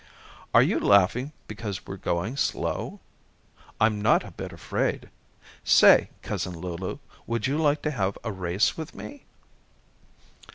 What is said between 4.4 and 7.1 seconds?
afraid. Say, Cousin Lulu,